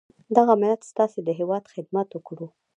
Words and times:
دغه 0.35 0.53
ملت 0.61 0.81
ستاسي 0.91 1.19
د 1.23 1.29
هیواد 1.39 1.63
خدمت 1.73 2.07
وکړو. 2.13 2.47